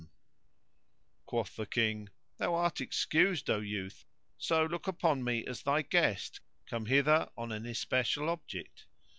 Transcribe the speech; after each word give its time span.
"[FN#114] 0.01 0.07
Quoth 1.27 1.55
the 1.57 1.65
King, 1.67 2.09
"Thou 2.37 2.55
art 2.55 2.81
excused, 2.81 3.51
O 3.51 3.59
youth; 3.59 4.03
so 4.35 4.65
look 4.65 4.87
upon 4.87 5.23
me 5.23 5.45
as 5.45 5.61
thy 5.61 5.83
guest 5.83 6.39
come 6.67 6.87
hither 6.87 7.29
on 7.37 7.51
an 7.51 7.67
especial 7.67 8.27
object. 8.27 8.87